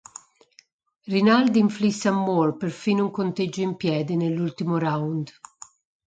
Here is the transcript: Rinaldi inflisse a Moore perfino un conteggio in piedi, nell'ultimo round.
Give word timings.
Rinaldi 1.05 1.59
inflisse 1.59 2.07
a 2.07 2.11
Moore 2.11 2.55
perfino 2.57 3.03
un 3.03 3.11
conteggio 3.11 3.61
in 3.61 3.75
piedi, 3.75 4.15
nell'ultimo 4.15 4.79
round. 4.79 5.31